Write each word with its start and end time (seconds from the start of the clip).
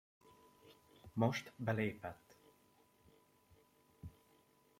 Most 1.13 1.51
belépett. 1.55 2.37